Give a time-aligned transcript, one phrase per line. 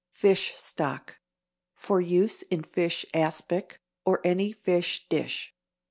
[0.13, 1.17] =Fish Stock.=
[1.79, 5.53] (_For use in fish aspic, or any fish dish.